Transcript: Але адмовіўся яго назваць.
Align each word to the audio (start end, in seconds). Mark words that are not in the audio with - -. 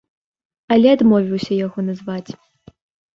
Але 0.75 0.89
адмовіўся 0.93 1.53
яго 1.65 1.85
назваць. 1.89 2.31